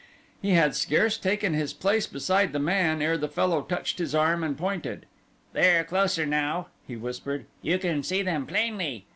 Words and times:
He 0.41 0.53
had 0.53 0.75
scarce 0.75 1.15
taken 1.15 1.53
his 1.53 1.73
place 1.73 2.07
beside 2.07 2.53
the 2.53 2.59
man 2.59 3.03
ere 3.03 3.19
the 3.19 3.27
fellow 3.27 3.61
touched 3.61 3.99
his 3.99 4.15
arm 4.15 4.43
and 4.43 4.57
pointed. 4.57 5.05
"They 5.53 5.77
are 5.77 5.83
closer 5.83 6.25
now," 6.25 6.69
he 6.87 6.95
whispered, 6.95 7.45
"you 7.61 7.77
can 7.77 8.01
see 8.01 8.23
them 8.23 8.47
plainly." 8.47 9.05